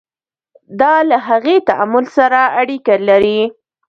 [0.79, 3.39] دا له هغې تعامل سره اړیکه لري.